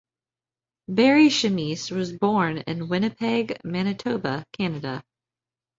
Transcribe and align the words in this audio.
Barry 0.89 1.27
Chamish 1.29 1.91
was 1.95 2.11
born 2.11 2.57
in 2.57 2.87
Winnipeg, 2.89 3.63
Manitoba, 3.63 4.47
Canada. 4.51 5.03